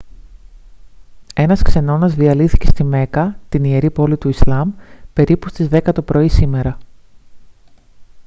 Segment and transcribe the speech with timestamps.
[1.35, 4.71] ένας ξενώνας διαλύθηκε στη μέκκα την ιερή πόλη του ισλάμ
[5.13, 6.77] περίπου στις 10 το πρωί σήμερα